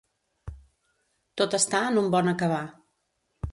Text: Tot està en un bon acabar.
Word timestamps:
Tot 1.43 1.57
està 1.59 1.83
en 1.91 2.01
un 2.05 2.11
bon 2.17 2.35
acabar. 2.35 2.65